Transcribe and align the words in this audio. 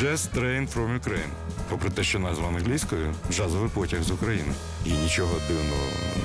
Jazz 0.00 0.28
Train 0.34 0.66
from 0.66 1.00
Ukraine. 1.00 1.30
Попри 1.68 1.90
те, 1.90 2.02
що 2.02 2.18
назва 2.18 2.48
англійською 2.48 3.14
джазовий 3.30 3.70
потяг 3.74 4.02
з 4.02 4.10
України. 4.10 4.52
І 4.86 4.90
нічого 4.90 5.34
дивного 5.48 5.82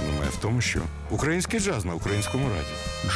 немає 0.07 0.29
в 0.29 0.41
тому, 0.41 0.61
що 0.61 0.79
український 1.09 1.59
джаз 1.59 1.85
на 1.85 1.93
українському 1.93 2.49
раді. 2.49 2.67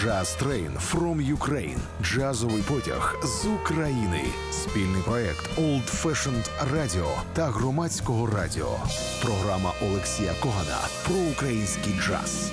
Jazz 0.03 0.43
Train 0.43 0.71
from 0.91 1.37
Ukraine. 1.37 1.77
Джазовий 2.03 2.61
потяг 2.61 3.19
з 3.23 3.45
України. 3.45 4.23
Спільний 4.51 5.01
проект 5.01 5.57
Old 5.57 6.03
Fashioned 6.03 6.49
Radio 6.73 7.07
та 7.33 7.45
громадського 7.45 8.27
радіо. 8.27 8.77
Програма 9.23 9.73
Олексія 9.81 10.33
Когана 10.41 10.79
про 11.07 11.15
український 11.15 11.93
джаз. 11.99 12.51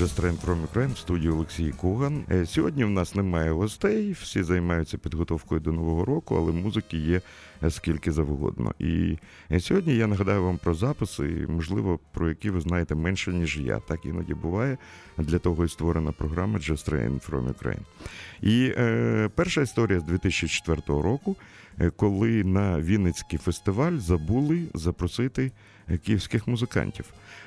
Just 0.00 0.20
Train 0.20 0.36
from 0.46 0.66
Ukraine 0.66 0.94
в 0.94 0.98
студії 0.98 1.30
Олексій 1.30 1.70
Коган. 1.70 2.24
Е, 2.30 2.46
Сьогодні 2.46 2.84
в 2.84 2.90
нас 2.90 3.14
немає 3.14 3.52
гостей, 3.52 4.12
всі 4.12 4.42
займаються 4.42 4.98
підготовкою 4.98 5.60
до 5.60 5.72
нового 5.72 6.04
року, 6.04 6.36
але 6.36 6.52
музики 6.52 6.96
є 6.96 7.20
е, 7.62 7.70
скільки 7.70 8.12
завгодно. 8.12 8.74
І 8.78 9.18
е, 9.52 9.60
сьогодні 9.60 9.96
я 9.96 10.06
нагадаю 10.06 10.44
вам 10.44 10.58
про 10.58 10.74
записи, 10.74 11.46
можливо, 11.48 11.98
про 12.12 12.28
які 12.28 12.50
ви 12.50 12.60
знаєте 12.60 12.94
менше, 12.94 13.32
ніж 13.32 13.58
я. 13.58 13.78
Так 13.78 14.04
іноді 14.04 14.34
буває. 14.34 14.78
Для 15.18 15.38
того 15.38 15.64
і 15.64 15.68
створена 15.68 16.12
програма 16.12 16.58
Just 16.58 16.90
Train 16.90 17.30
from 17.30 17.54
Ukraine. 17.54 17.84
І 18.42 18.74
е, 18.78 19.30
перша 19.34 19.62
історія 19.62 20.00
з 20.00 20.04
2004 20.04 20.82
року, 20.86 21.36
коли 21.96 22.44
на 22.44 22.80
Вінницький 22.80 23.38
фестиваль 23.38 23.98
забули 23.98 24.62
запросити 24.74 25.52
київських 26.04 26.48
музикантів. 26.48 27.04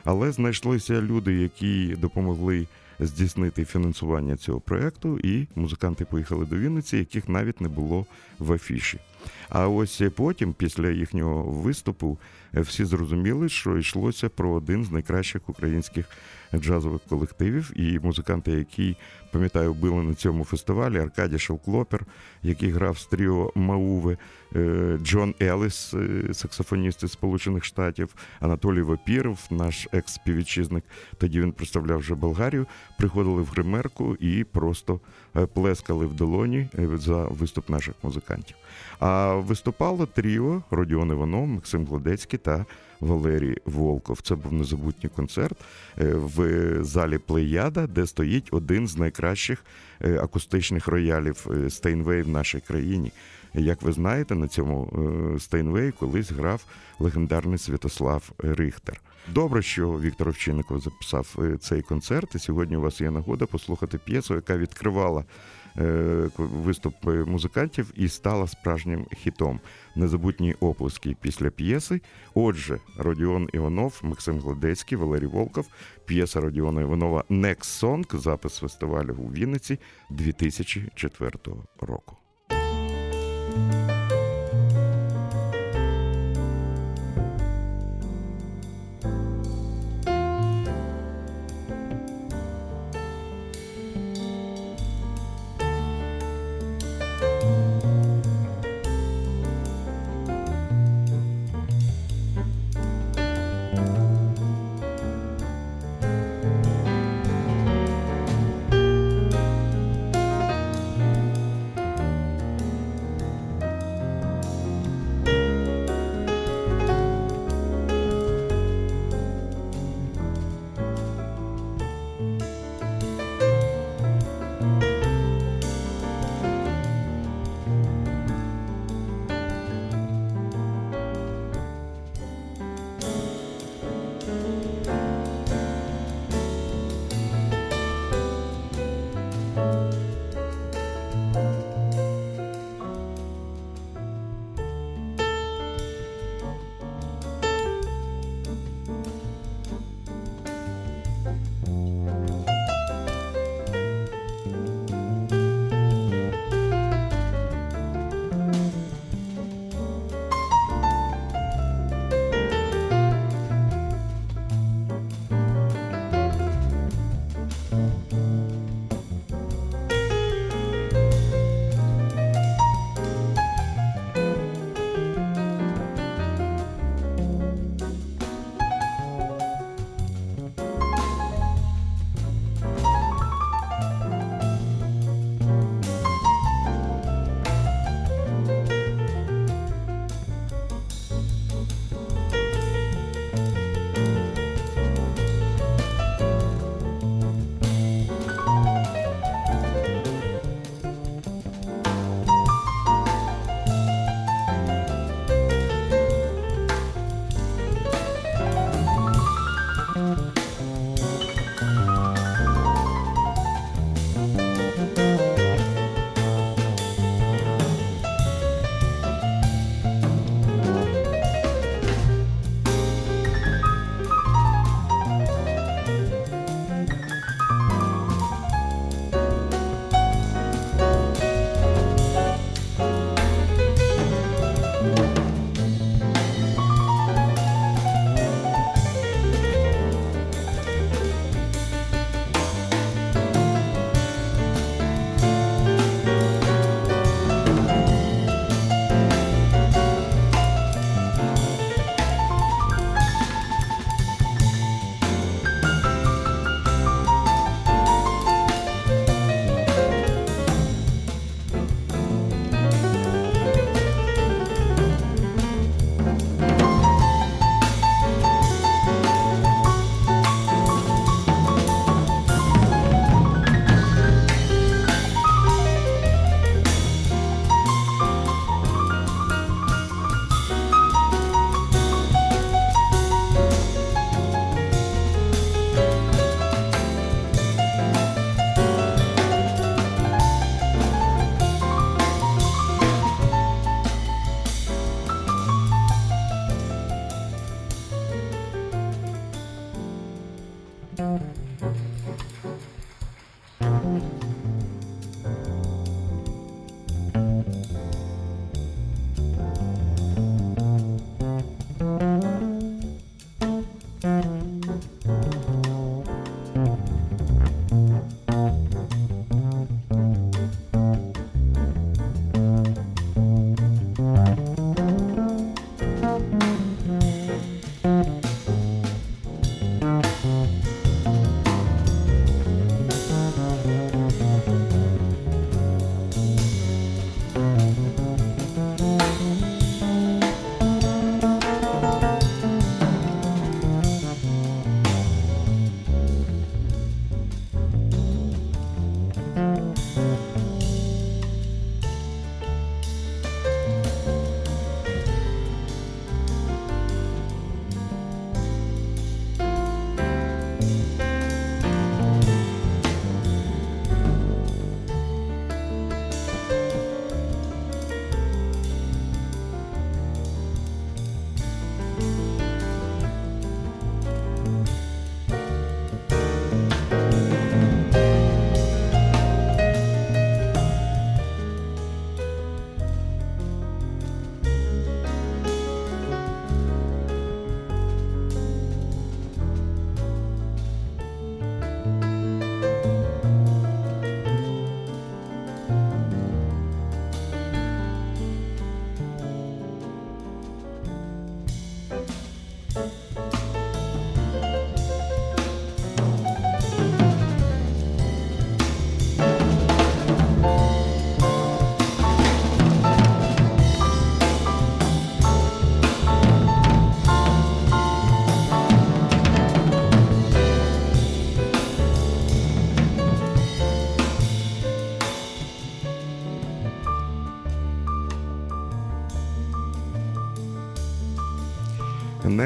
Але 0.10 0.32
знайшлися 0.32 1.02
люди, 1.02 1.34
які 1.34 1.96
допомогли 1.96 2.68
здійснити 3.00 3.66
фінансування 3.66 4.38
цього 4.38 4.60
проекту, 4.60 5.20
і 5.20 5.48
музиканти 5.56 6.06
поїхали 6.06 6.46
до 6.46 6.58
Вінниці, 6.58 6.98
яких 6.98 7.30
навіть 7.30 7.62
не 7.62 7.68
було 7.70 8.06
в 8.40 8.52
афіші. 8.52 9.00
А 9.50 9.68
ось 9.68 10.02
потім, 10.16 10.54
після 10.54 10.90
їхнього 10.90 11.44
виступу, 11.44 12.18
всі 12.54 12.86
зрозуміли, 12.86 13.50
що 13.50 13.78
йшлося 13.78 14.30
про 14.30 14.52
один 14.52 14.86
з 14.86 14.92
найкращих 14.92 15.50
українських 15.50 16.06
джазових 16.56 17.02
колективів, 17.10 17.72
і 17.76 18.00
музиканти, 18.00 18.52
які 18.52 18.96
пам'ятаю, 19.32 19.74
були 19.74 20.04
на 20.04 20.14
цьому 20.14 20.46
фестивалі, 20.46 21.00
Аркадій 21.00 21.40
Шовклопер, 21.40 22.06
який 22.44 22.70
грав 22.70 22.98
з 22.98 23.06
тріо 23.06 23.52
Мауве, 23.56 24.18
е, 24.56 24.98
Джон 25.04 25.36
Еліс, 25.42 25.94
е, 25.94 26.34
саксофоніст 26.34 27.04
із 27.04 27.12
Сполучених 27.12 27.64
Штатів, 27.64 28.16
Анатолій 28.40 28.82
Вапіров, 28.82 29.48
наш 29.50 29.88
екс-співвітчизник, 29.92 30.84
тоді 31.18 31.42
він 31.42 31.52
представляв 31.52 32.00
вже 32.00 32.16
Болгарію, 32.16 32.66
приходили 32.98 33.42
в 33.42 33.46
гримерку 33.46 34.16
і 34.16 34.44
просто 34.44 35.00
е, 35.36 35.46
плескали 35.46 36.06
в 36.06 36.14
долоні 36.14 36.70
за 36.94 37.24
виступ 37.24 37.70
наших 37.70 37.96
музикантів. 38.04 38.56
А 39.00 39.34
виступало 39.34 40.06
тріо 40.06 40.64
Родіон 40.72 41.12
Іванов, 41.12 41.48
Максим 41.48 41.86
Гладецький 41.86 42.40
та 42.40 42.66
Валерій 43.00 43.58
Волков. 43.66 44.22
Це 44.22 44.36
був 44.36 44.54
незабутній 44.54 45.10
концерт 45.10 45.58
в 45.98 46.78
залі 46.84 47.18
Плеяда, 47.18 47.88
де 47.88 48.08
стоїть 48.08 48.48
один 48.52 48.88
з 48.88 48.98
найкращих 48.98 49.64
акустичних 50.00 50.88
роялів 50.88 51.48
Стейнвей 51.70 52.22
в 52.22 52.30
нашій 52.30 52.60
країні. 52.60 53.12
Як 53.54 53.82
ви 53.82 53.92
знаєте, 53.92 54.36
на 54.36 54.48
цьому 54.48 54.92
Стейнвей 55.40 55.92
колись 55.92 56.32
грав 56.32 56.66
легендарний 57.00 57.58
Святослав 57.58 58.32
Рихтер. 58.38 59.02
Добре, 59.34 59.62
що 59.62 60.00
Віктор 60.00 60.30
Овчинников 60.30 60.80
записав 60.80 61.38
цей 61.60 61.82
концерт. 61.82 62.36
І 62.36 62.40
сьогодні 62.40 62.78
у 62.78 62.82
вас 62.82 63.02
є 63.02 63.12
нагода 63.12 63.46
послухати 63.46 63.98
п'єсу, 63.98 64.36
яка 64.36 64.58
відкривала 64.58 65.24
виступ 66.38 66.94
музикантів 67.04 67.92
і 67.96 68.08
стала 68.10 68.48
справжнім 68.48 69.06
хітом. 69.18 69.60
Незабутні 69.96 70.56
оплески 70.60 71.16
після 71.22 71.50
п'єси. 71.50 72.02
Отже, 72.34 72.80
Родіон 72.98 73.50
Іванов, 73.54 74.00
Максим 74.04 74.40
Гладецький, 74.40 74.98
Валерій 74.98 75.26
Волков, 75.26 75.68
п'єса 76.06 76.42
Родіона 76.42 76.82
Іванова 76.82 77.24
Next 77.30 77.82
Song, 77.82 78.20
запис 78.20 78.58
фестивалю 78.58 79.16
у 79.20 79.32
Вінниці 79.32 79.80
2004 80.10 81.32
року. 81.82 82.18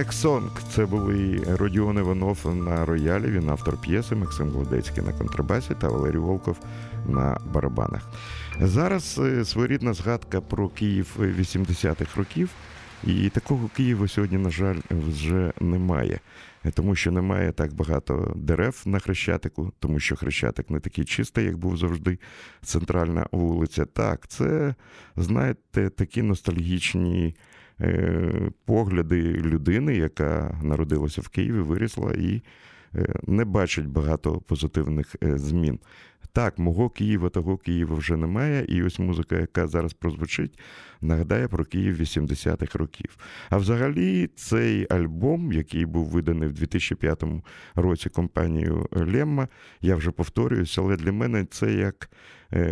Song– 0.09 0.49
це 0.71 0.85
були 0.85 1.43
Родіон 1.47 1.97
Іванов 1.97 2.55
на 2.55 2.85
роялі, 2.85 3.25
він 3.25 3.49
автор 3.49 3.81
п'єси, 3.81 4.15
Максим 4.15 4.49
Гладецький 4.49 5.03
на 5.03 5.13
контрабасі 5.13 5.73
та 5.81 5.87
Валерій 5.89 6.17
Волков 6.17 6.57
на 7.07 7.37
барабанах. 7.53 8.09
Зараз 8.61 9.19
е, 9.23 9.45
своєрідна 9.45 9.93
згадка 9.93 10.41
про 10.41 10.69
Київ 10.69 11.07
80-х 11.19 12.17
років, 12.17 12.49
і 13.03 13.29
такого 13.29 13.69
Києва 13.75 14.07
сьогодні, 14.07 14.37
на 14.37 14.49
жаль, 14.49 14.77
вже 14.89 15.53
немає. 15.59 16.19
Тому 16.73 16.95
що 16.95 17.11
немає 17.11 17.51
так 17.51 17.73
багато 17.73 18.33
дерев 18.35 18.81
на 18.85 18.99
Хрещатику, 18.99 19.71
тому 19.79 19.99
що 19.99 20.15
Хрещатик 20.15 20.69
не 20.69 20.79
такий 20.79 21.05
чистий, 21.05 21.45
як 21.45 21.57
був 21.57 21.77
завжди 21.77 22.19
центральна 22.61 23.25
вулиця. 23.31 23.85
Так, 23.85 24.27
це, 24.27 24.75
знаєте, 25.15 25.89
такі 25.89 26.21
ностальгічні 26.21 27.35
погляди 28.65 29.21
людини, 29.33 29.95
яка 29.95 30.59
народилася 30.63 31.21
в 31.21 31.27
Києві, 31.27 31.59
вирісла 31.59 32.13
і 32.13 32.41
е, 32.95 33.15
не 33.23 33.45
бачить 33.45 33.87
багато 33.87 34.41
позитивних 34.41 35.15
е, 35.23 35.37
змін. 35.37 35.79
Так, 36.33 36.59
мого 36.59 36.89
Києва, 36.89 37.29
того 37.29 37.57
Києва 37.57 37.95
вже 37.95 38.17
немає, 38.17 38.65
і 38.67 38.83
ось 38.83 38.99
музика, 38.99 39.35
яка 39.39 39.67
зараз 39.67 39.93
прозвучить, 39.93 40.59
нагадає 41.01 41.47
про 41.47 41.65
Київ 41.65 42.01
80-х 42.01 42.79
років. 42.79 43.17
А 43.49 43.57
взагалі, 43.57 44.29
цей 44.35 44.87
альбом, 44.89 45.51
який 45.51 45.85
був 45.85 46.05
виданий 46.05 46.49
в 46.49 46.53
2005 46.53 47.23
році 47.75 48.09
компанією 48.09 48.87
Лемма, 48.91 49.47
я 49.81 49.95
вже 49.95 50.11
повторююся, 50.11 50.81
але 50.81 50.95
для 50.95 51.11
мене 51.11 51.45
це 51.45 51.73
як 51.73 52.09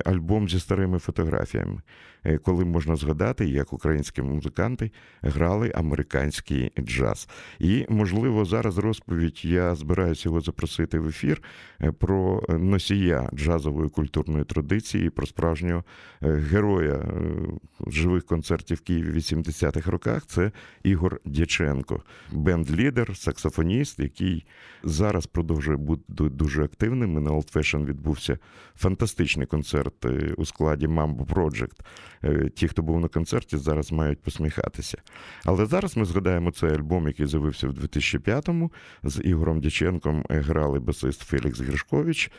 альбом 0.06 0.50
зі 0.50 0.60
старими 0.60 1.00
фотографіями. 1.00 1.82
Е, 2.24 2.38
коли 2.38 2.66
можна 2.66 2.96
згадати, 2.96 3.46
як 3.46 3.74
українські 3.74 4.22
музиканти 4.22 4.92
грали 5.22 5.72
американський 5.76 6.72
джаз. 6.80 7.30
І, 7.60 7.86
можливо, 7.90 8.46
зараз 8.46 8.78
розповідь 8.78 9.46
я 9.46 9.76
збираюся 9.76 10.30
його 10.30 10.42
запросити 10.42 11.00
в 11.00 11.08
ефір 11.08 11.42
е, 11.82 11.92
про 11.92 12.44
носія 12.50 13.30
джазової 13.34 13.90
культурної 13.90 14.46
традиції, 14.46 15.10
про 15.10 15.26
справжнього 15.26 15.84
е, 16.24 16.32
героя 16.34 17.06
живих 17.88 18.26
концертів 18.26 18.78
в 18.78 18.82
Києві 18.82 19.12
в 19.12 19.16
80-х 19.16 19.92
роках. 19.92 20.26
Це 20.26 20.52
Ігор 20.84 21.20
Дяченко, 21.26 22.04
бенд-лідер, 22.32 23.18
саксофоніст, 23.18 24.00
який 24.00 24.46
зараз 24.84 25.26
продовжує 25.28 25.78
бути 25.78 26.04
дуже 26.18 26.64
активним. 26.64 27.18
І 27.18 27.20
на 27.20 27.32
Old 27.32 27.54
Fashion 27.54 27.86
відбувся 27.86 28.38
фантастичний 28.76 29.48
концерт 29.48 30.06
у 30.38 30.46
складі 30.46 30.88
Mambo 30.88 31.26
Project. 31.26 31.80
Е, 32.24 32.50
ті, 32.56 32.68
хто 32.68 32.82
був 32.82 33.00
на 33.00 33.08
концерті, 33.08 33.58
зараз 33.58 33.92
мають 33.92 34.22
посміхатися. 34.22 34.98
Але 35.46 35.66
зараз 35.66 35.98
ми 35.98 36.06
згадаємо 36.06 36.52
цей 36.52 36.70
альбом, 36.70 37.08
який 37.08 37.28
з'явився 37.28 37.68
в 37.68 37.72
2005-му. 37.72 38.72
З 39.04 39.22
Ігорем 39.24 39.62
Дяченком 39.62 40.24
грали 40.30 40.80
басист 40.80 41.22
Фелікс 41.22 41.60
Гришкович, 41.60 42.32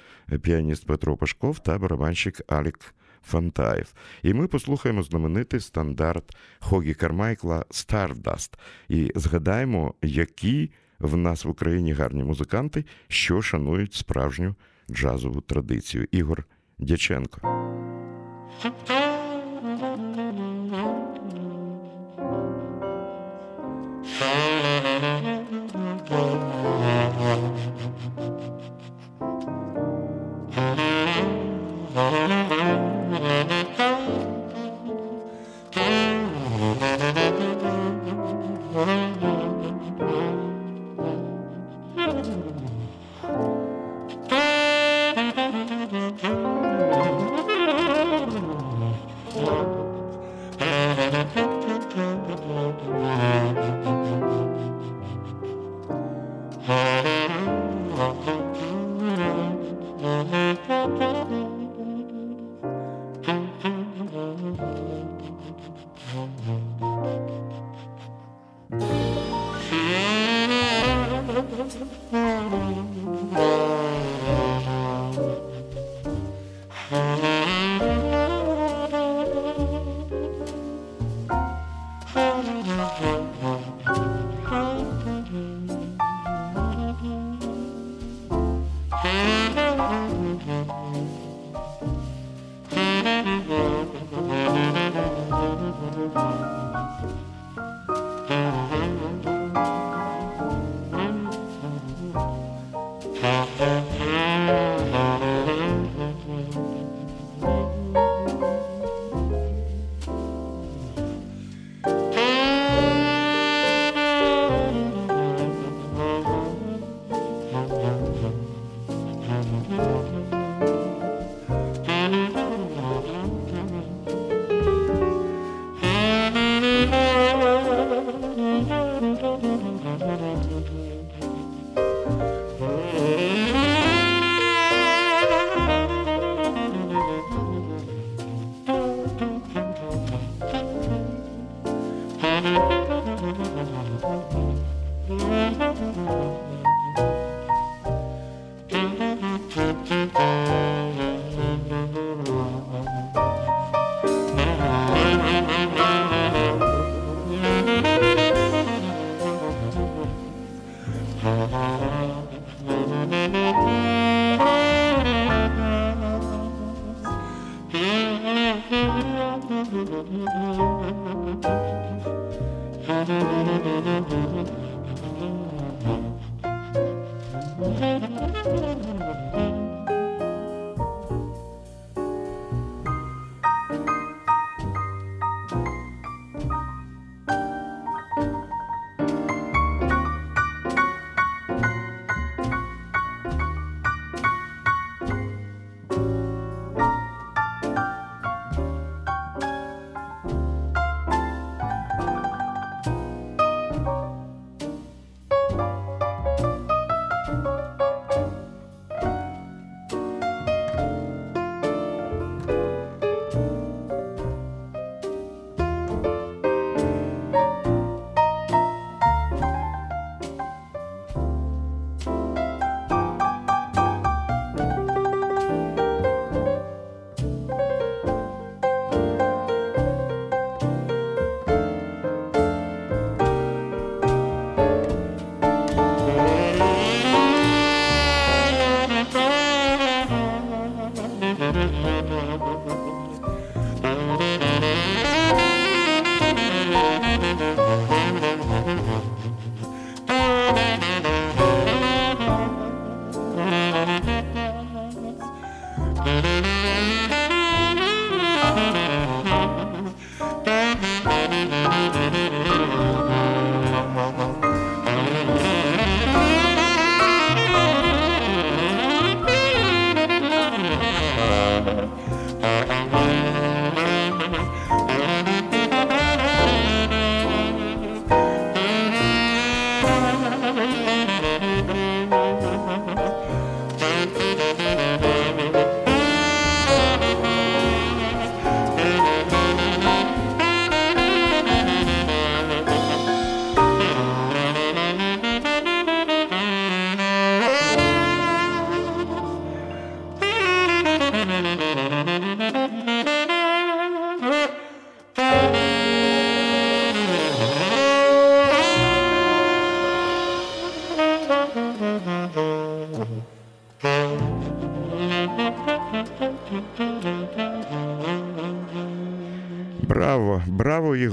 піаніст 0.42 0.86
Петро 0.86 1.16
Пашков 1.16 1.58
та 1.58 1.78
барабанщик 1.78 2.40
Алік 2.48 2.94
Фантаєв. 3.22 3.94
І 4.22 4.34
ми 4.34 4.46
послухаємо 4.46 5.02
знаменитий 5.02 5.60
стандарт 5.60 6.36
Хогі 6.58 6.94
Кармайкла 6.94 7.64
Stardust. 7.70 8.58
І 8.88 9.12
згадаємо, 9.14 9.94
які 10.02 10.70
в 10.98 11.16
нас 11.16 11.44
в 11.44 11.48
Україні 11.48 11.92
гарні 11.92 12.24
музиканти, 12.24 12.84
що 13.08 13.42
шанують 13.42 13.94
справжню 13.94 14.54
джазову 14.90 15.40
традицію. 15.40 16.06
Ігор 16.10 16.44
Дяченко. 16.78 17.40
world. 26.20 26.49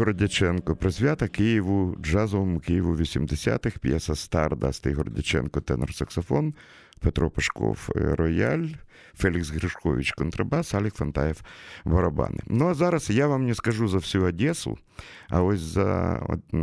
Браво, 0.08 0.14
Ігор 0.14 0.14
Дяченко. 0.14 0.76
Присвята 0.76 1.28
Києву, 1.28 1.96
джазовому 2.02 2.60
Києву 2.60 2.96
80-х, 2.96 3.78
п'єса 3.80 4.16
Stardust 4.16 4.86
Ігор 4.86 5.12
Дяченко, 5.12 5.62
тенор 5.62 5.94
саксофон, 5.94 6.54
Петро 7.00 7.30
Пашков, 7.30 7.90
е, 7.96 8.16
рояль, 8.16 8.68
Фелікс 9.18 9.50
Гришкович, 9.50 10.12
контрабас, 10.12 10.74
Алік 10.74 10.94
Фантаєв, 10.94 11.42
барабани. 11.86 12.40
Ну 12.48 12.68
а 12.68 12.74
зараз 12.74 13.10
я 13.10 13.28
вам 13.28 13.46
не 13.46 13.56
скажу 13.56 13.88
за 13.88 13.98
всю 13.98 14.24
Одесу, 14.24 14.78
а 15.30 15.42
ось 15.42 15.60
за 15.60 16.22
е, 16.54 16.58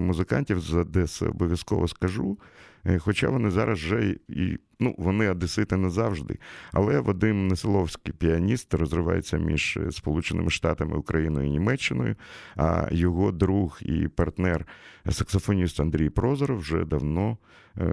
музикантів 0.00 0.60
з 0.60 0.74
Одеси 0.74 1.26
обов'язково 1.26 1.88
скажу. 1.88 2.38
Е, 2.86 2.98
хоча 2.98 3.28
вони 3.28 3.50
зараз 3.50 3.78
вже 3.78 4.16
і 4.28 4.58
ну, 4.80 4.94
вони 4.98 5.30
одесити 5.30 5.76
не 5.76 5.90
завжди. 5.90 6.38
Але 6.72 7.00
Вадим 7.00 7.48
Несиловський, 7.48 8.14
піаніст, 8.18 8.74
розривається 8.74 9.38
між 9.38 9.78
Сполученими 9.90 10.50
Штатами, 10.50 10.96
Україною 10.96 11.46
і 11.46 11.50
Німеччиною. 11.50 12.16
А 12.56 12.88
його 12.90 13.32
друг 13.32 13.78
і 13.82 14.08
партнер, 14.08 14.66
саксофоніст 15.10 15.80
Андрій 15.80 16.10
Прозоров, 16.10 16.58
вже 16.58 16.84
давно 16.84 17.38
е, 17.78 17.84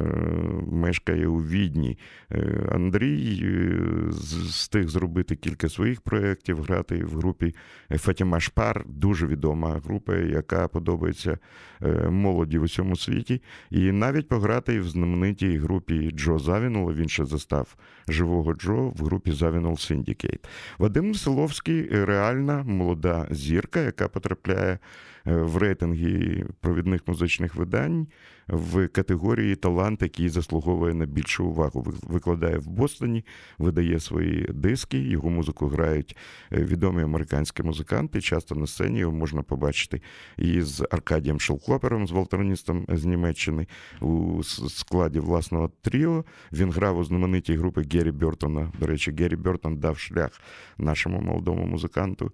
мешкає 0.71 1.27
у 1.27 1.37
Відні. 1.37 1.97
Е, 2.31 2.69
Андрій 2.71 3.39
е, 3.43 4.02
встиг 4.09 4.87
зробити 4.87 5.35
кілька 5.35 5.69
своїх 5.69 6.01
проєктів, 6.01 6.61
грати 6.61 7.05
в 7.05 7.15
групі 7.15 7.55
Фатіма 7.89 8.39
Шпар, 8.39 8.85
дуже 8.87 9.27
відома 9.27 9.81
група, 9.85 10.15
яка 10.15 10.67
подобається 10.67 11.37
е, 11.81 12.09
молоді 12.09 12.57
в 12.57 12.63
усьому 12.63 12.95
світі. 12.95 13.41
І 13.71 13.91
навіть 13.91 14.27
пограти 14.27 14.79
в 14.79 14.89
знаменитій 14.89 15.57
групі 15.57 16.11
Джо 16.11 16.39
Завінула, 16.39 16.93
він 16.93 17.09
ще 17.09 17.25
застав 17.25 17.75
живого 18.07 18.53
Джо 18.53 18.89
в 18.89 19.05
групі 19.05 19.31
Завінул 19.31 19.73
Syndicate. 19.73 20.45
Вадим 20.77 21.15
Селовський 21.15 22.05
реальна 22.05 22.63
молода 22.63 23.27
зірка, 23.31 23.79
яка 23.79 24.07
потрапляє 24.07 24.71
е, 24.73 24.79
в 25.25 25.57
рейтинги 25.57 26.45
провідних 26.61 27.07
музичних 27.07 27.55
видань 27.55 28.07
в 28.47 28.87
категорії 28.87 29.55
талант, 29.55 30.01
який 30.01 30.29
заслуговує 30.29 30.93
на 30.93 31.05
більшу 31.05 31.45
увагу. 31.45 31.85
Викладає 32.03 32.57
в 32.57 32.67
Бостоні, 32.67 33.25
видає 33.57 33.99
свої 33.99 34.47
диски, 34.53 34.97
його 34.99 35.29
музику 35.29 35.67
грають 35.67 36.17
е, 36.51 36.63
відомі 36.63 37.03
американські 37.03 37.63
музиканти. 37.63 38.21
Часто 38.21 38.55
на 38.55 38.67
сцені 38.67 38.99
його 38.99 39.13
можна 39.13 39.43
побачити 39.43 40.01
і 40.37 40.61
з 40.61 40.87
Аркадієм 40.91 41.39
Шелклопером, 41.39 42.07
з 42.07 42.11
волтерністом 42.11 42.85
з 42.89 43.05
Німеччини 43.05 43.67
у 44.01 44.43
складі 44.43 45.19
власного 45.19 45.71
тріо. 45.81 46.25
Він 46.51 46.71
грав 46.71 46.97
у 46.97 47.03
знаменитій 47.03 47.55
групи 47.55 47.83
Геррі 47.93 48.11
Бертона. 48.11 48.71
До 48.79 48.87
речі, 48.87 49.11
Геррі 49.19 49.35
Бертон 49.35 49.77
дав 49.77 49.97
шлях 49.97 50.41
нашому 50.77 51.21
молодому 51.21 51.65
музиканту 51.65 52.25
е, 52.25 52.31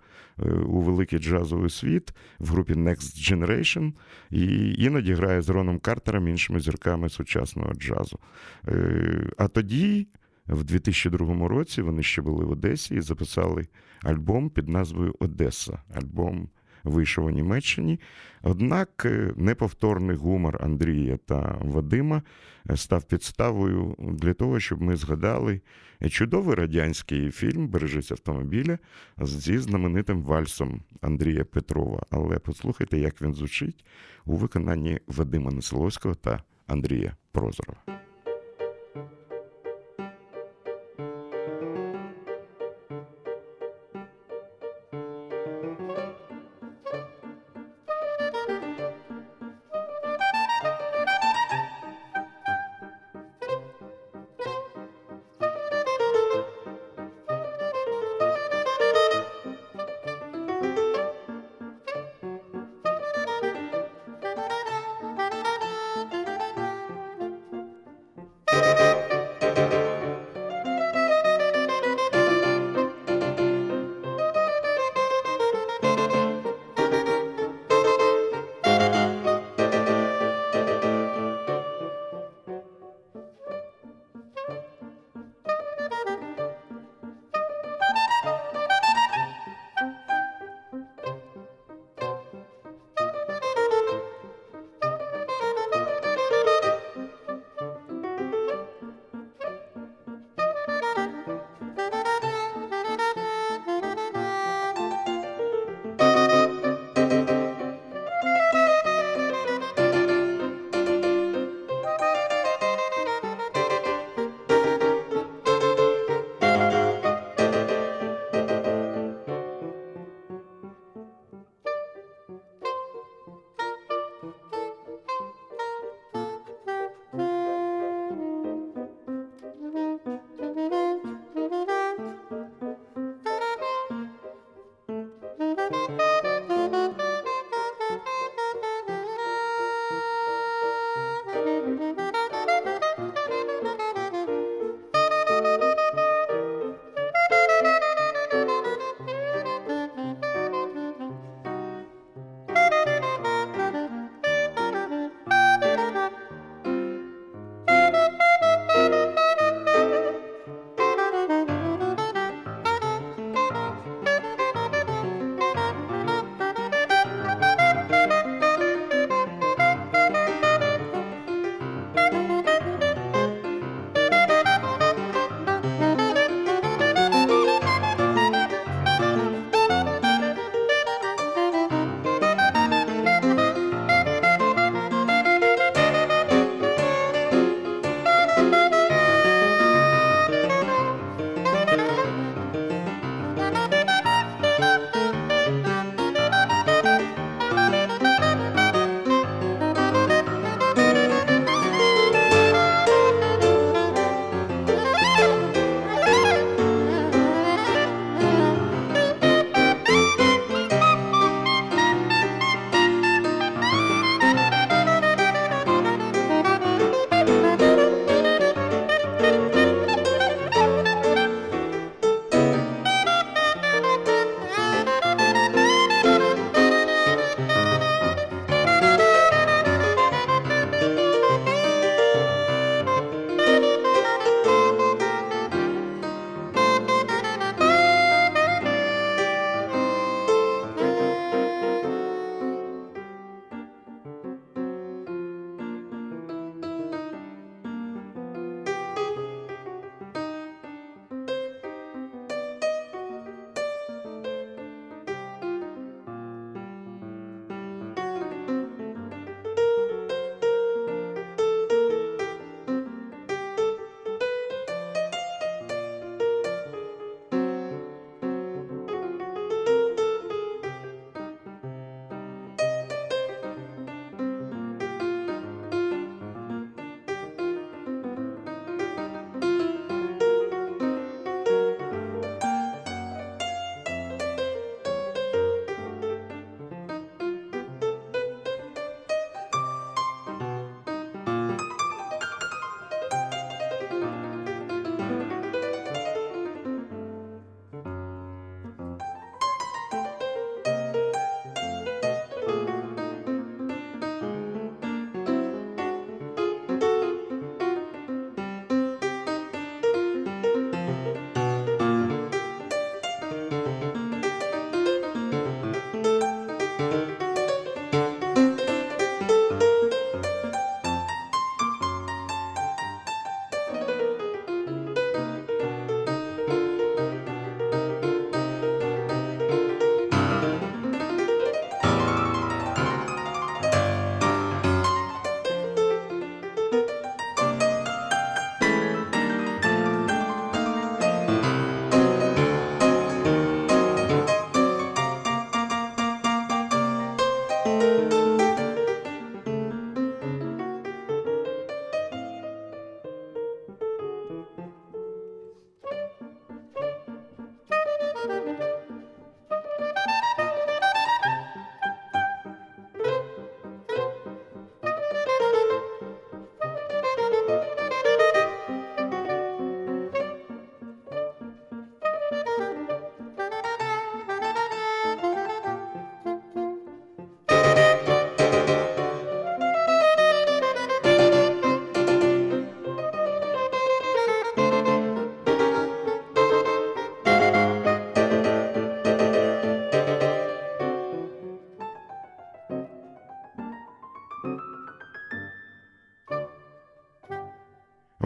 у 0.65 0.81
великий 0.81 1.19
джазовий 1.19 1.69
світ 1.69 2.13
в 2.39 2.49
групі 2.49 2.73
Next 2.73 3.33
Generation. 3.33 3.93
І 4.31 4.73
іноді 4.83 5.13
грає 5.13 5.41
з 5.41 5.49
Роном 5.49 5.79
Картером, 5.79 6.27
іншими 6.27 6.59
зірками 6.59 7.09
сучасного 7.09 7.73
джазу. 7.73 8.19
Е, 8.67 9.29
а 9.37 9.47
тоді. 9.47 10.07
В 10.47 10.63
2002 10.63 11.47
році 11.47 11.81
вони 11.81 12.03
ще 12.03 12.21
були 12.21 12.45
в 12.45 12.51
Одесі 12.51 12.95
і 12.95 13.01
записали 13.01 13.67
альбом 14.03 14.49
під 14.49 14.69
назвою 14.69 15.15
Одеса. 15.19 15.81
Альбом 15.95 16.49
вийшов 16.83 17.25
у 17.25 17.29
Німеччині. 17.29 17.99
Однак 18.41 19.05
е, 19.05 19.33
неповторний 19.35 20.15
гумор 20.15 20.57
Андрія 20.61 21.17
та 21.17 21.57
Вадима 21.61 22.21
е, 22.69 22.77
став 22.77 23.03
підставою 23.03 23.95
для 23.99 24.33
того, 24.33 24.59
щоб 24.59 24.81
ми 24.81 24.95
згадали 24.95 25.61
чудовий 26.09 26.55
радянський 26.55 27.31
фільм 27.31 27.67
Бережись 27.67 28.11
автомобіля 28.11 28.77
зі 29.21 29.57
знаменитим 29.57 30.21
вальсом 30.21 30.81
Андрія 31.01 31.45
Петрова. 31.45 32.03
Але 32.09 32.39
послухайте, 32.39 32.97
як 32.97 33.21
він 33.21 33.33
звучить 33.33 33.85
у 34.25 34.35
виконанні 34.35 34.99
Вадима 35.07 35.51
Неселовського 35.51 36.15
та 36.15 36.43
Андрія 36.67 37.15
Прозорова. 37.31 38.08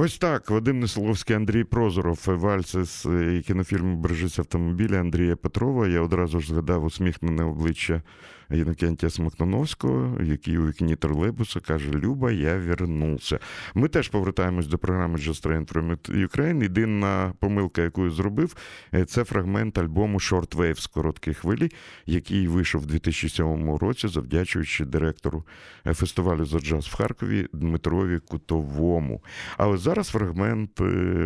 Ось 0.03 0.17
так. 0.17 0.49
Вадим 0.49 0.79
Несоловський, 0.79 1.35
Андрій 1.35 1.63
Прозоров, 1.63 2.19
вальс 2.25 3.05
е, 3.05 3.41
кінофільму 3.47 3.95
Бережись 3.95 4.39
автомобіля 4.39 4.99
Андрія 4.99 5.35
Петрова. 5.35 5.87
Я 5.87 6.01
одразу 6.01 6.39
ж 6.39 6.47
згадав 6.47 6.85
усміхнене 6.85 7.43
обличчя 7.43 8.01
Єнокентія 8.49 9.09
Смокноновського, 9.09 10.21
який 10.23 10.57
у 10.57 10.67
вікні 10.67 10.95
тролейбуса 10.95 11.59
каже: 11.59 11.91
Люба, 11.91 12.31
я 12.31 12.57
вернувся. 12.57 13.39
Ми 13.75 13.87
теж 13.87 14.09
повертаємось 14.09 14.67
до 14.67 14.77
програми 14.77 15.19
Just 15.19 15.47
Train 15.47 15.73
from 15.73 15.97
Ukraine. 16.27 16.63
Єдина 16.63 17.33
помилка, 17.39 17.81
яку 17.81 18.05
я 18.05 18.11
зробив, 18.11 18.55
е, 18.93 19.05
це 19.05 19.23
фрагмент 19.23 19.77
альбому 19.77 20.17
Short 20.17 20.55
Wave 20.55 20.79
з 20.79 20.87
короткої 20.87 21.33
хвилі, 21.33 21.69
який 22.05 22.47
вийшов 22.47 22.83
у 22.83 22.85
2007 22.85 23.77
році, 23.77 24.07
завдячуючи 24.07 24.85
директору 24.85 25.43
е, 25.87 25.93
фестивалю 25.93 26.45
за 26.45 26.59
джаз 26.59 26.87
в 26.87 26.95
Харкові 26.95 27.47
Дмитрові 27.53 28.19
Кутовому. 28.19 29.23
Але 29.57 29.77
зараз 29.77 30.07
фрагмент 30.07 30.81
е, 30.81 30.83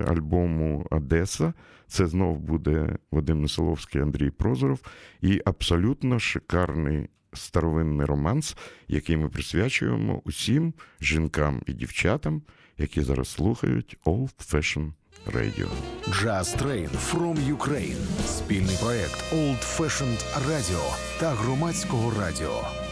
альбому 0.07 0.87
Одеса. 0.89 1.53
Це 1.87 2.07
знов 2.07 2.39
буде 2.39 2.95
Вадим 3.11 3.41
Несоловський, 3.41 4.01
Андрій 4.01 4.29
Прозоров 4.29 4.79
і 5.21 5.41
абсолютно 5.45 6.19
шикарний 6.19 7.09
старовинний 7.33 8.05
романс, 8.05 8.57
який 8.87 9.17
ми 9.17 9.29
присвячуємо 9.29 10.21
усім 10.25 10.73
жінкам 11.01 11.61
і 11.65 11.73
дівчатам, 11.73 12.41
які 12.77 13.01
зараз 13.01 13.27
слухають 13.27 13.97
Old 14.05 14.53
Fashion 14.53 14.91
Radio. 15.25 15.67
Jazz 16.07 16.63
Train 16.63 16.89
from 17.11 17.57
Ukraine. 17.57 18.25
Спільний 18.25 18.77
проект 18.81 19.33
Old 19.33 19.77
Fashioned 19.77 20.49
Radio 20.49 20.95
та 21.19 21.29
громадського 21.29 22.13
радіо. 22.19 22.86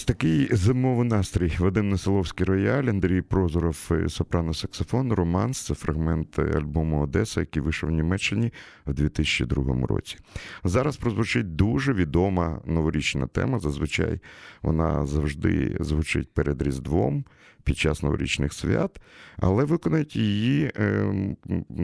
Ось 0.00 0.04
такий 0.04 0.48
зимовий 0.52 1.08
настрій. 1.08 1.52
Вадим 1.58 1.88
Несоловський 1.88 2.46
рояль, 2.46 2.84
Андрій 2.84 3.22
Прозоров, 3.22 3.88
е, 3.90 4.08
сопрано 4.08 4.54
саксофон, 4.54 5.12
романс. 5.12 5.60
Це 5.60 5.74
фрагмент 5.74 6.38
альбому 6.38 7.02
Одеса, 7.02 7.40
який 7.40 7.62
вийшов 7.62 7.90
в 7.90 7.92
Німеччині 7.92 8.52
в 8.86 8.94
2002 8.94 9.86
році. 9.86 10.16
Зараз 10.64 10.96
прозвучить 10.96 11.56
дуже 11.56 11.92
відома 11.92 12.60
новорічна 12.64 13.26
тема. 13.26 13.58
Зазвичай 13.58 14.20
вона 14.62 15.06
завжди 15.06 15.76
звучить 15.80 16.34
перед 16.34 16.62
Різдвом 16.62 17.24
під 17.64 17.78
час 17.78 18.02
новорічних 18.02 18.52
свят, 18.52 19.00
але 19.36 19.64
виконають 19.64 20.16
її 20.16 20.72
ем, 20.74 21.36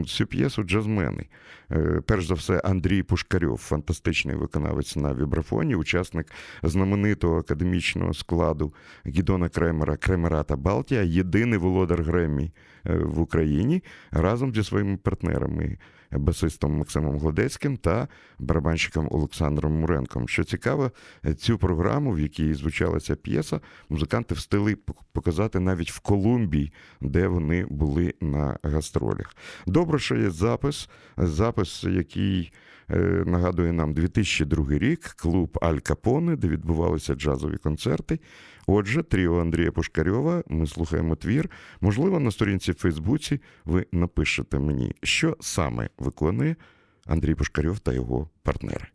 цю 0.07 0.25
п'єсу 0.25 0.63
джазмени. 0.63 1.25
Е, 1.71 2.01
перш 2.05 2.27
за 2.27 2.33
все, 2.33 2.57
Андрій 2.57 3.03
Пушкарьов, 3.03 3.57
фантастичний 3.57 4.35
виконавець 4.35 4.95
на 4.95 5.13
вібрафоні, 5.13 5.75
учасник 5.75 6.31
знаменитого 6.63 7.39
академічного 7.39 8.13
складу 8.13 8.73
Гідона 9.05 9.49
Кремера 9.49 9.97
Кремера 9.97 10.43
та 10.43 10.55
Балтія, 10.55 11.01
єдиний 11.01 11.59
володар 11.59 12.03
Греммі 12.03 12.51
е, 12.85 12.97
в 12.97 13.19
Україні 13.19 13.83
разом 14.11 14.55
зі 14.55 14.63
своїми 14.63 14.97
партнерами. 14.97 15.77
Басистом 16.11 16.77
Максимом 16.77 17.19
Гладецьким 17.19 17.77
та 17.77 18.07
барабанщиком 18.39 19.07
Олександром 19.11 19.73
Муренком. 19.73 20.27
Що 20.27 20.43
цікаво, 20.43 20.91
цю 21.37 21.57
програму, 21.57 22.11
в 22.11 22.19
якій 22.19 22.53
звучала 22.53 22.99
ця 22.99 23.15
п'єса, 23.15 23.59
музиканти 23.89 24.35
встигли 24.35 24.77
показати 25.11 25.59
навіть 25.59 25.91
в 25.91 25.99
Колумбії, 25.99 26.73
де 27.01 27.27
вони 27.27 27.65
були 27.69 28.13
на 28.21 28.57
гастролях. 28.63 29.35
Добре, 29.67 29.99
що 29.99 30.15
є 30.15 30.29
запис, 30.29 30.89
запис, 31.17 31.83
який 31.83 32.51
е, 32.89 33.23
нагадує 33.25 33.71
нам 33.73 33.93
2002 33.93 34.65
рік, 34.69 35.03
клуб 35.03 35.57
Аль 35.61 35.77
Капоне, 35.77 36.35
де 36.35 36.47
відбувалися 36.47 37.15
джазові 37.15 37.57
концерти. 37.57 38.19
Отже, 38.67 39.03
тріо 39.03 39.41
Андрія 39.41 39.71
Пушкарьова, 39.71 40.43
ми 40.47 40.67
слухаємо 40.67 41.15
твір. 41.15 41.49
Можливо, 41.81 42.19
на 42.19 42.31
сторінці 42.31 42.71
в 42.71 42.75
Фейсбуці 42.75 43.41
ви 43.65 43.85
напишете 43.91 44.59
мені, 44.59 44.95
що 45.03 45.37
саме 45.39 45.89
виконує 45.97 46.55
Андрій 47.05 47.35
Пушкарьов 47.35 47.79
та 47.79 47.93
його 47.93 48.29
партнери. 48.43 48.87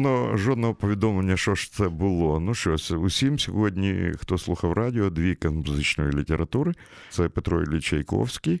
Жодного 0.00 0.36
жодного 0.36 0.74
повідомлення, 0.74 1.36
що 1.36 1.54
ж 1.54 1.72
це 1.72 1.88
було. 1.88 2.40
Ну 2.40 2.54
щось, 2.54 2.90
усім 2.90 3.38
сьогодні, 3.38 4.12
хто 4.18 4.38
слухав 4.38 4.72
радіо, 4.72 5.10
двійка 5.10 5.50
музичної 5.50 6.12
літератури. 6.12 6.74
Це 7.10 7.28
Петро 7.28 7.62
Іллі 7.62 7.80
Чайковський, 7.80 8.60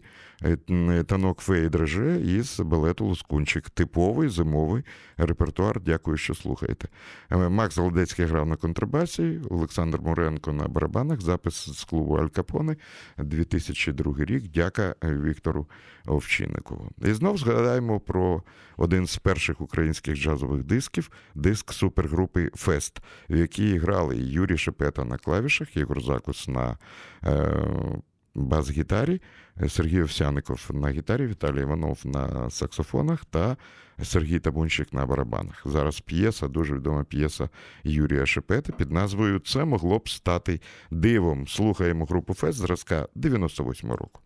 танок 1.06 1.40
феї 1.40 1.68
дреже 1.68 2.20
із 2.20 2.60
балету 2.60 3.04
Лускунчик. 3.04 3.70
Типовий 3.70 4.28
зимовий 4.28 4.82
репертуар. 5.16 5.80
Дякую, 5.80 6.16
що 6.16 6.34
слухаєте. 6.34 6.88
Е, 7.30 7.48
Макс 7.48 7.78
Голодецький 7.78 8.24
грав 8.24 8.46
на 8.46 8.56
контрабасі, 8.56 9.40
Олександр 9.50 10.00
Муренко 10.00 10.52
на 10.52 10.68
барабанах. 10.68 11.20
Запис 11.20 11.68
з 11.68 11.84
клубу 11.84 12.16
Аль 12.16 12.28
Капоне 12.28 12.76
2002 13.18 14.14
рік. 14.18 14.48
Дяка 14.48 14.94
Віктору 15.02 15.66
Овчинникову. 16.06 16.90
І 17.02 17.12
знов 17.12 17.38
згадаємо 17.38 18.00
про 18.00 18.42
один 18.76 19.06
з 19.06 19.16
перших 19.16 19.60
українських 19.60 20.16
джазових 20.16 20.64
дисків 20.64 21.10
диск 21.34 21.72
супергрупи 21.72 22.50
Фест, 22.54 22.98
в 23.30 23.36
якій 23.36 23.78
грали 23.78 24.16
Юрій 24.16 24.58
Шепета 24.58 25.04
на 25.04 25.18
клавішах, 25.18 25.76
Ігор 25.76 26.02
Закус 26.02 26.48
на 26.48 26.78
е, 27.24 27.66
бас-гітарі, 28.44 29.20
Сергій 29.68 30.02
Овсяников 30.02 30.70
на 30.72 30.90
гітарі, 30.90 31.26
Віталій 31.26 31.60
Іванов 31.60 31.98
на 32.04 32.50
саксофонах 32.50 33.24
та 33.24 33.56
Сергій 34.02 34.38
Табунщик 34.38 34.92
на 34.92 35.06
барабанах. 35.06 35.62
Зараз 35.64 36.00
п'єса, 36.00 36.48
дуже 36.48 36.74
відома 36.74 37.04
п'єса 37.04 37.48
Юрія 37.84 38.26
Шепета 38.26 38.72
під 38.72 38.90
назвою 38.90 39.38
Це 39.38 39.64
могло 39.64 39.98
б 39.98 40.08
стати 40.08 40.60
дивом. 40.90 41.48
Слухаємо 41.48 42.04
групу 42.04 42.34
Фест 42.34 42.58
зразка 42.58 43.08
98 43.14 43.92
року. 43.92 44.20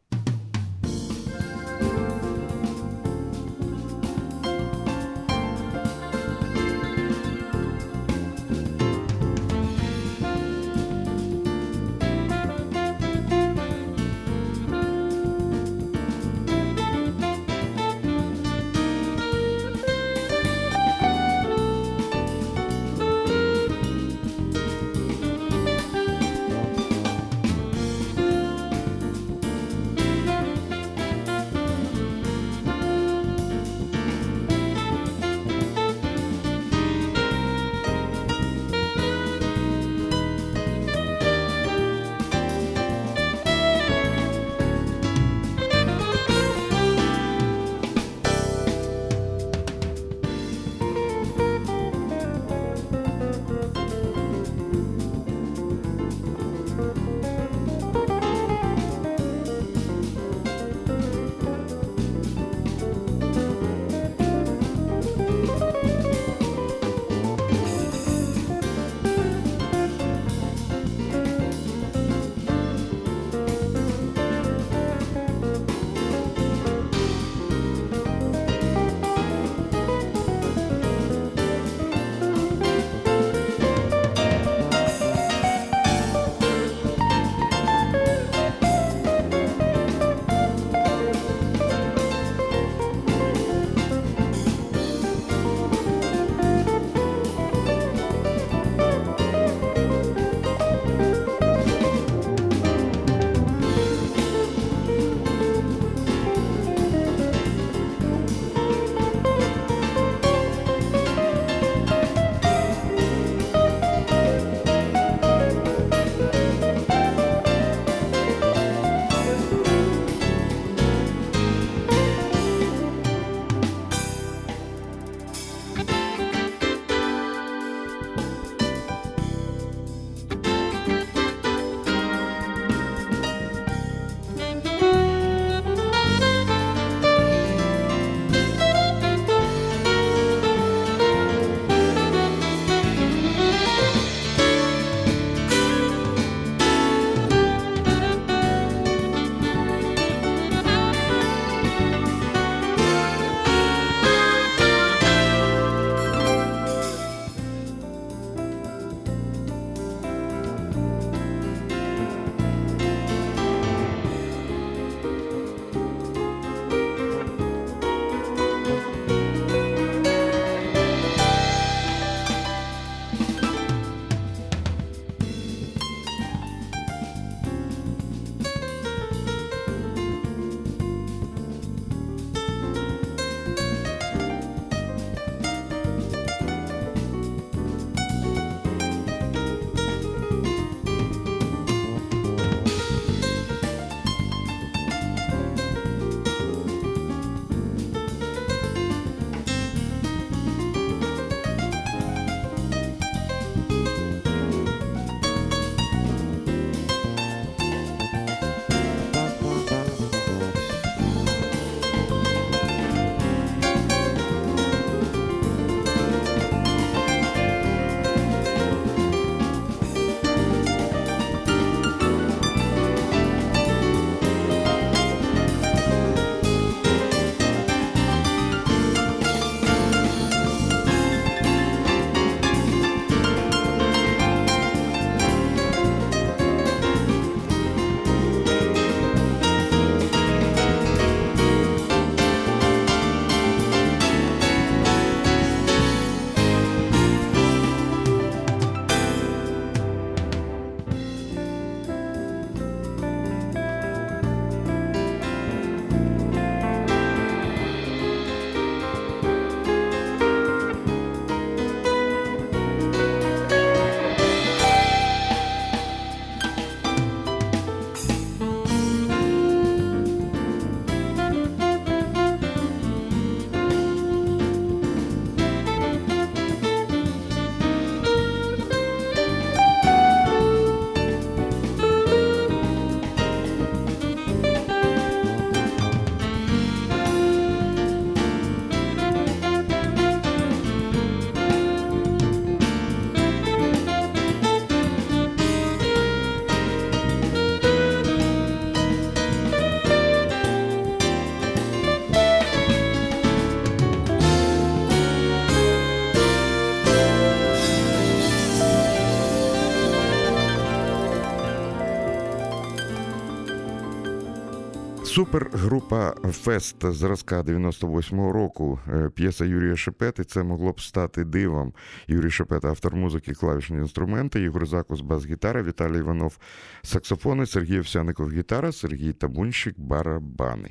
Супергрупа 315.25 316.14
Фест 316.33 316.92
зразка 316.92 317.42
98-го 317.42 318.33
року. 318.33 318.79
Е, 318.92 319.10
п'єса 319.14 319.44
Юрія 319.44 319.77
Шепети. 319.77 320.25
Це 320.25 320.42
могло 320.42 320.72
б 320.72 320.81
стати 320.81 321.25
дивом. 321.25 321.72
Юрій 322.08 322.31
Шепета, 322.31 322.68
автор 322.68 322.96
музики, 322.96 323.33
клавішні 323.33 323.77
інструменти, 323.77 324.42
Ігор 324.42 324.66
Закус, 324.66 325.00
бас-гітара, 325.00 325.62
Віталій 325.62 325.98
Іванов, 325.98 326.38
саксофони, 326.83 327.46
Сергій 327.46 327.79
Овсяников, 327.79 328.33
гітара, 328.33 328.72
Сергій 328.72 329.12
Табунщик, 329.12 329.75
барабани. 329.79 330.70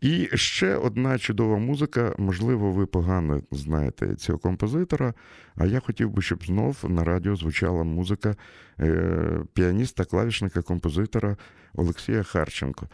І 0.00 0.28
ще 0.34 0.76
одна 0.76 1.18
чудова 1.18 1.58
музика. 1.58 2.14
Можливо, 2.18 2.72
ви 2.72 2.86
погано 2.86 3.42
знаєте 3.50 4.14
цього 4.14 4.38
композитора. 4.38 5.14
А 5.56 5.66
я 5.66 5.80
хотів 5.80 6.10
би, 6.10 6.22
щоб 6.22 6.44
знов 6.44 6.84
на 6.88 7.04
радіо 7.04 7.36
звучала 7.36 7.84
музика 7.84 8.36
е, 8.80 9.40
піаніста, 9.54 10.04
клавішника, 10.04 10.62
композитора 10.62 11.36
Олексія 11.74 12.22
Харченко. 12.22 12.88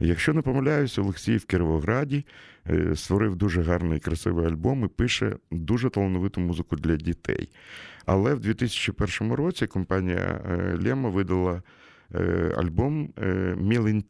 Якщо 0.00 0.34
не 0.34 0.42
помиляюсь, 0.42 0.98
Олексій 0.98 1.36
в 1.36 1.44
Кіровограді 1.44 2.26
е, 2.70 2.96
створив 2.96 3.36
дуже 3.36 3.62
гарний 3.62 4.00
красивий 4.00 4.46
альбом 4.46 4.84
і 4.84 4.88
пише 4.88 5.36
дуже 5.50 5.90
талановиту 5.90 6.40
музику 6.40 6.76
для 6.76 6.96
дітей. 6.96 7.48
Але 8.06 8.34
в 8.34 8.40
2001 8.40 9.32
році 9.32 9.66
компанія 9.66 10.16
е, 10.50 10.78
Лема 10.82 11.08
видала 11.08 11.62
е, 12.14 12.54
альбом 12.56 13.10
Мілін. 13.56 14.04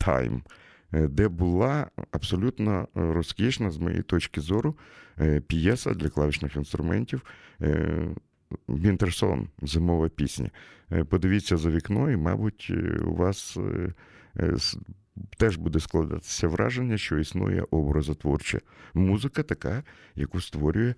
Е, 0.93 1.09
де 1.09 1.29
була 1.29 1.87
абсолютно 2.11 2.89
розкішна, 2.95 3.71
з 3.71 3.79
моєї 3.79 4.03
точки 4.03 4.41
зору, 4.41 4.77
п'єса 5.47 5.95
для 5.95 6.09
клавішних 6.09 6.57
інструментів. 6.57 7.23
Вінтерсон, 8.69 9.49
зимова 9.63 10.09
пісня. 10.09 10.51
Подивіться 11.09 11.57
за 11.57 11.71
вікно, 11.71 12.11
і, 12.11 12.17
мабуть, 12.17 12.73
у 13.07 13.15
вас 13.15 13.59
теж 15.37 15.57
буде 15.57 15.81
складатися 15.81 16.49
враження, 16.49 16.99
що 16.99 17.19
існує 17.19 17.65
образотворча 17.71 18.61
музика, 18.95 19.43
така, 19.43 19.83
яку 20.15 20.41
створює 20.41 20.95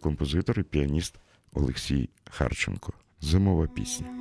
композитор 0.00 0.60
і 0.60 0.62
піаніст 0.62 1.14
Олексій 1.52 2.08
Харченко. 2.30 2.92
Зимова 3.20 3.66
пісня. 3.66 4.19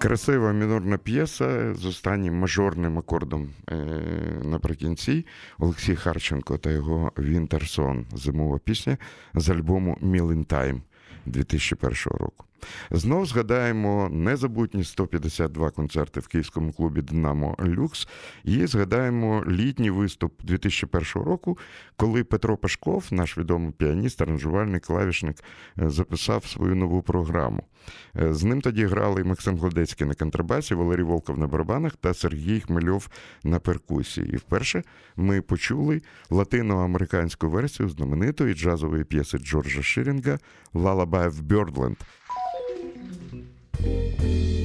Красива 0.00 0.52
мінорна 0.52 0.98
п'єса 0.98 1.74
з 1.74 1.84
останнім 1.84 2.34
мажорним 2.34 2.98
акордом 2.98 3.48
е, 3.68 3.74
наприкінці 4.44 5.26
Олексій 5.58 5.96
Харченко 5.96 6.58
та 6.58 6.70
його 6.70 7.12
Вінтерсон 7.18 8.06
зимова 8.12 8.58
пісня 8.58 8.98
з 9.34 9.48
альбому 9.48 9.98
Мілентайм 10.00 10.82
2001 11.26 11.96
року. 12.04 12.44
Знов 12.90 13.26
згадаємо 13.26 14.08
незабутні 14.12 14.84
152 14.84 15.70
концерти 15.70 16.20
в 16.20 16.28
київському 16.28 16.72
клубі 16.72 17.02
Динамо 17.02 17.56
Люкс 17.64 18.08
і 18.44 18.66
згадаємо 18.66 19.44
літній 19.48 19.90
виступ 19.90 20.42
2001 20.44 21.22
року, 21.22 21.58
коли 21.96 22.24
Петро 22.24 22.56
Пашков, 22.56 23.04
наш 23.10 23.38
відомий 23.38 23.72
піаніст, 23.72 24.22
аранжувальник, 24.22 24.84
клавішник, 24.84 25.36
е, 25.80 25.90
записав 25.90 26.46
свою 26.46 26.74
нову 26.74 27.02
програму. 27.02 27.62
Е, 28.16 28.34
з 28.34 28.44
ним 28.44 28.60
тоді 28.60 28.86
грали 28.86 29.24
Максим 29.24 29.56
Гладецький 29.56 30.06
на 30.06 30.14
контрабасі, 30.14 30.74
Валерій 30.74 31.02
Волков 31.02 31.38
на 31.38 31.46
барабанах 31.46 31.96
та 31.96 32.14
Сергій 32.14 32.60
Хмельов 32.60 33.08
на 33.44 33.58
перкусії. 33.58 34.30
І 34.32 34.36
вперше 34.36 34.82
ми 35.16 35.42
почули 35.42 36.02
латиноамериканську 36.30 37.50
версію 37.50 37.88
знаменитої 37.88 38.54
джазової 38.54 39.04
п'єси 39.04 39.38
Джорджа 39.38 39.82
Ширінга 39.82 40.38
«Lullaby 40.74 41.30
of 41.30 41.96
Música 43.82 44.59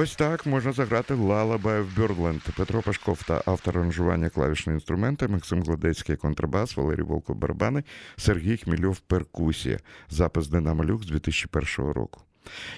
Ось 0.00 0.16
так 0.16 0.46
можна 0.46 0.72
заграти 0.72 1.14
Lullaby 1.14 1.82
of 1.82 1.96
Birdland. 1.96 2.42
Петро 2.56 2.82
Пашков 2.82 3.22
та 3.22 3.42
автор 3.46 3.78
аранжування 3.78 4.28
клавішного 4.28 4.76
інструмента, 4.76 5.28
Максим 5.28 5.62
Гладецький 5.62 6.16
контрабас, 6.16 6.76
Валерій 6.76 7.02
Волков 7.02 7.36
барабани, 7.36 7.84
Сергій 8.16 8.56
Хмільов 8.56 9.00
перкусія. 9.00 9.78
Запис 10.10 10.48
Динамо 10.48 10.84
Люкс 10.84 11.06
2001 11.06 11.92
року. 11.92 12.20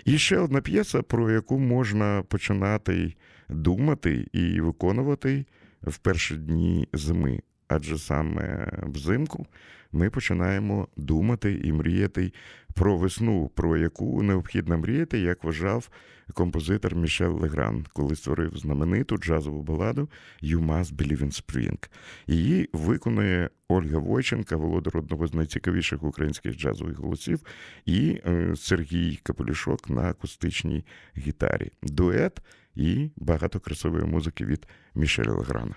І 0.05 0.18
ще 0.18 0.39
одна 0.39 0.61
п'єса, 0.61 1.03
про 1.03 1.31
яку 1.31 1.59
можна 1.59 2.23
починати 2.29 3.14
думати 3.49 4.29
і 4.33 4.61
виконувати 4.61 5.45
в 5.83 5.99
перші 5.99 6.35
дні 6.35 6.89
зими. 6.93 7.41
Адже 7.68 7.99
саме 7.99 8.73
взимку 8.83 9.47
ми 9.93 10.11
починаємо 10.11 10.89
думати 10.97 11.61
і 11.64 11.73
мріяти 11.73 12.33
про 12.75 12.97
весну, 12.97 13.51
про 13.55 13.77
яку 13.77 14.23
необхідно 14.23 14.79
мріяти, 14.79 15.21
як 15.21 15.45
вважав 15.45 15.91
композитор 16.33 16.97
Мішель 16.97 17.29
Легран, 17.29 17.87
коли 17.93 18.16
створив 18.16 18.57
знамениту 18.57 19.16
джазову 19.16 19.62
баладу 19.62 20.09
«You 20.43 20.66
must 20.66 20.97
believe 20.97 21.23
in 21.23 21.45
spring». 21.45 21.89
Її 22.27 22.68
виконує 22.73 23.51
Ольга 23.68 23.99
Войченка, 23.99 24.57
володар 24.57 24.97
одного 24.97 25.27
з 25.27 25.35
найцікавіших 25.35 26.03
українських 26.03 26.57
джазових 26.57 26.97
голосів, 26.97 27.41
і 27.87 28.21
е, 28.27 28.57
Сергій 28.57 29.21
Капелюшок 29.23 29.91
на 29.91 30.03
акустичній 30.03 30.85
гітарі. 31.16 31.71
Дует 31.83 32.39
і 32.75 33.11
багато 33.16 33.61
красивої 33.61 34.05
музики 34.05 34.45
від 34.45 34.66
Мішеля 34.95 35.33
Леграна. 35.33 35.75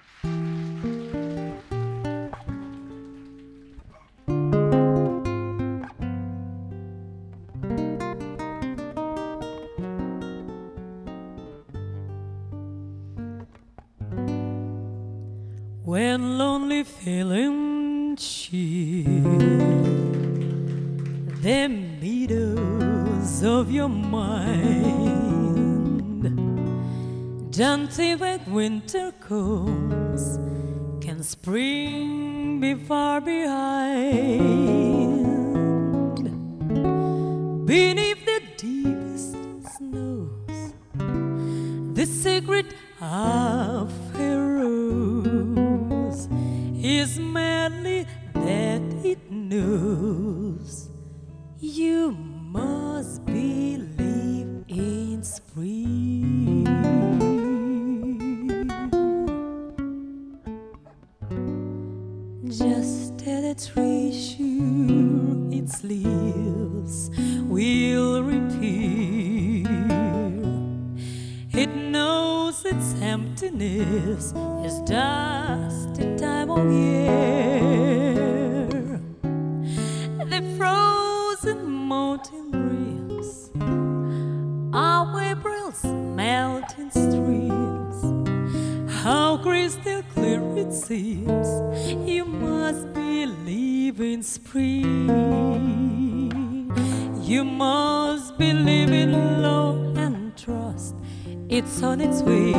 In 94.14 94.22
spring. 94.22 95.10
You 97.24 97.44
must 97.44 98.38
believe 98.38 98.92
in 98.92 99.42
love 99.42 99.98
and 99.98 100.38
trust. 100.38 100.96
It's 101.50 101.82
on 101.82 102.00
its 102.00 102.22
way. 102.22 102.54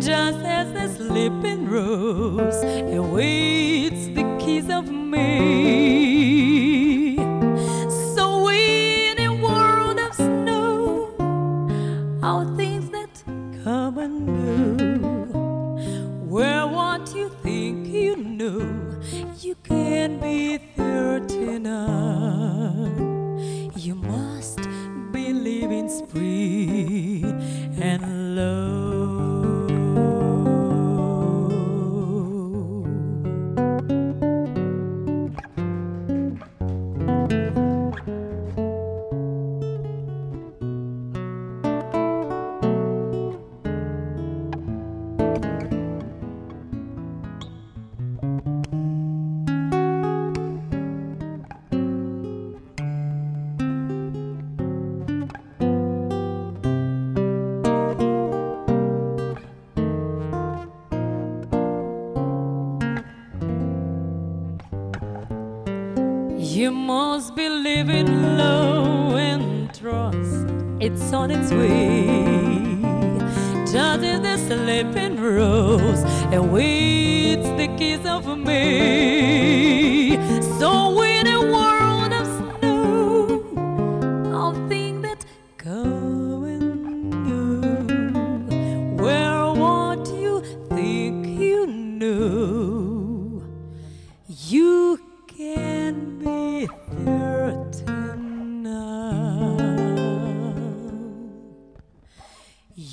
Just 0.00 0.40
as 0.58 0.72
the 0.72 0.88
sleeping 0.96 1.68
rose 1.68 2.60
awaits 3.00 4.06
the 4.18 4.24
kiss 4.40 4.68
of 4.70 4.90
May. 4.90 6.17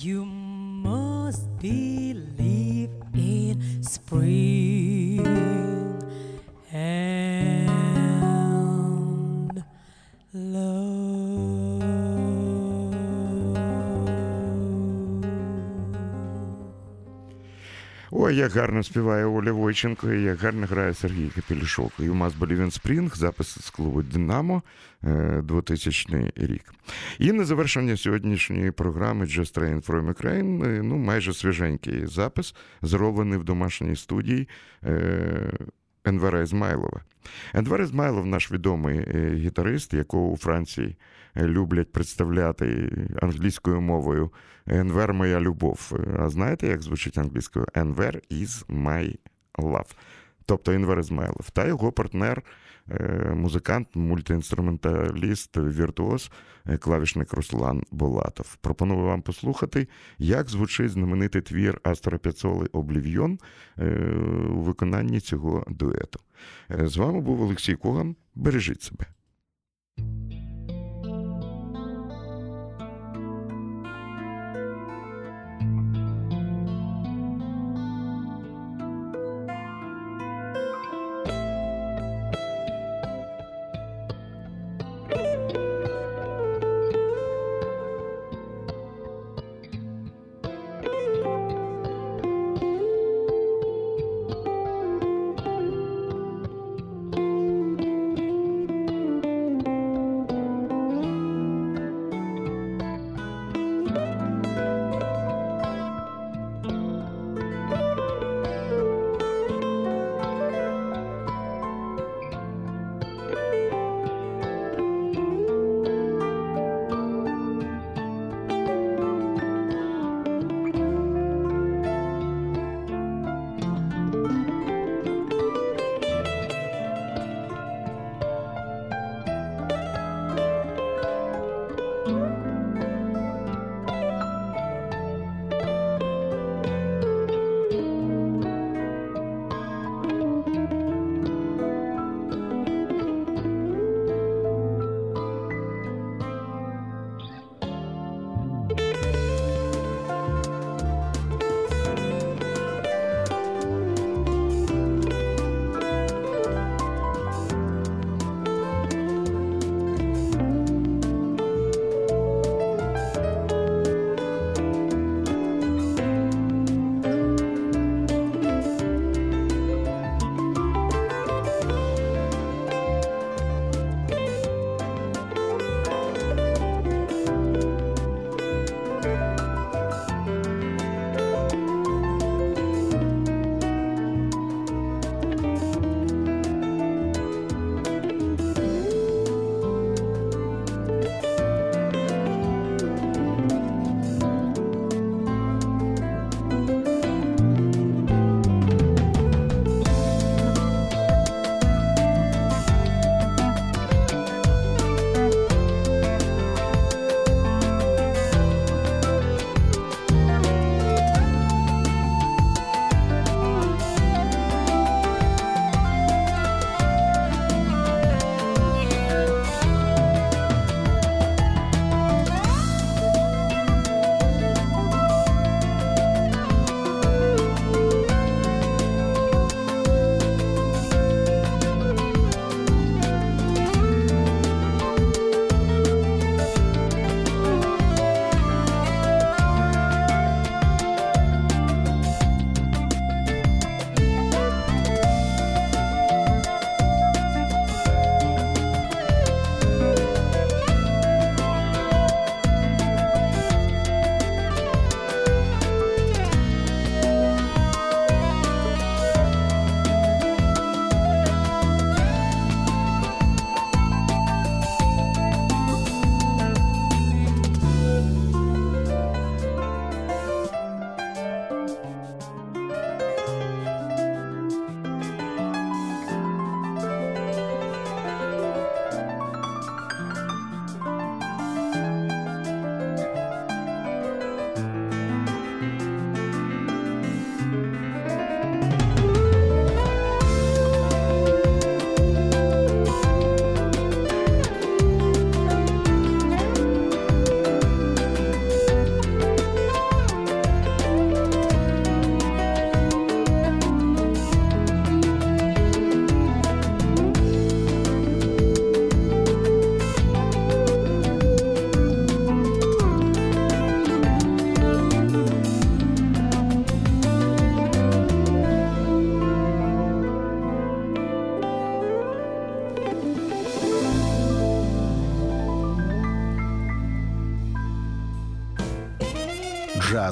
You 0.02 0.26
must 0.26 1.58
believe 1.58 2.90
in 3.14 3.82
spring 3.82 4.55
як 18.46 18.54
гарно 18.54 18.84
співає 18.84 19.26
Оля 19.26 19.52
Войченко, 19.52 20.12
і 20.12 20.24
як 20.24 20.40
гарно 20.40 20.68
грає 20.68 20.94
Сергій 20.94 21.30
Капелішок. 21.36 21.92
І 22.00 22.10
у 22.10 22.16
нас 22.16 22.36
Болівін 22.36 22.72
Спрінг, 22.72 23.16
запис 23.16 23.58
з 23.62 23.70
клубу 23.70 24.02
Динамо 24.02 24.64
е, 25.04 25.42
2000 25.44 26.32
рік. 26.36 26.74
І 27.20 27.32
на 27.32 27.46
завершення 27.46 27.98
сьогоднішньої 27.98 28.72
програми 28.72 29.26
Just 29.26 29.60
Train 29.60 29.86
from 29.86 30.14
Ukraine, 30.14 30.66
е, 30.66 30.82
ну, 30.84 30.98
майже 30.98 31.34
свіженький 31.34 32.06
запис, 32.06 32.56
зроблений 32.82 33.40
в 33.40 33.44
домашній 33.44 33.96
студії. 33.96 34.48
Е, 34.84 35.52
Енвера 36.06 36.42
Ізмайлова. 36.42 37.02
Енвер 37.54 37.82
Ізмайлов 37.82 38.26
наш 38.26 38.52
відомий 38.52 39.00
е, 39.00 39.36
гітарист, 39.36 39.94
якого 39.94 40.28
у 40.28 40.38
Франції 40.38 40.88
е, 40.88 40.96
люблять 41.38 41.92
представляти 41.92 42.92
англійською 43.22 43.82
мовою 43.82 44.32
Енвер 44.68 45.14
моя 45.14 45.40
любов. 45.40 45.92
Е, 45.94 46.18
А 46.20 46.30
знаєте, 46.30 46.68
як 46.68 46.82
звучить 46.82 47.18
англійською? 47.18 47.66
Енвер 47.74 48.22
is 48.32 48.66
my 48.66 49.18
love. 49.58 49.96
Тобто 50.46 50.72
Енвер 50.72 51.00
Ізмайлов. 51.00 51.50
Та 51.54 51.68
його 51.68 51.92
партнер, 51.92 52.44
е, 52.92 53.32
музикант, 53.36 53.88
мультиінструменталіст, 53.96 55.58
віртуоз, 55.58 56.32
е, 56.66 56.78
клавішник 56.78 57.34
Руслан 57.34 57.84
Болатов. 57.92 58.56
Пропоную 58.56 59.02
вам 59.02 59.22
послухати, 59.22 59.88
як 60.18 60.50
звучить 60.50 60.92
знаменитий 60.92 61.42
твір 61.42 61.80
Астора 61.84 62.18
П'яцоли 62.18 62.68
Облів'йон 62.72 63.40
у 64.50 64.60
виконанні 64.60 65.20
цього 65.20 65.66
дуету. 65.68 66.20
З 66.70 66.98
вами 66.98 67.22
був 67.22 67.42
Олексій 67.42 67.76
Коган. 67.76 68.16
Бережіть 68.36 68.82
себе. 68.82 69.06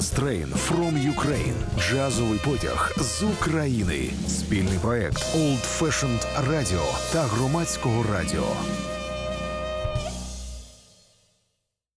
Train 0.02 0.46
from 0.46 0.98
Ukraine. 1.14 1.54
Джазовий 1.78 2.38
потяг 2.44 2.92
з 2.98 3.22
України. 3.22 4.10
Спільний 4.28 4.78
проект 4.82 5.36
Old 5.36 5.80
Fashioned 5.80 6.26
Radio 6.50 6.82
та 7.12 7.22
громадського 7.22 8.04
радіо. 8.12 8.46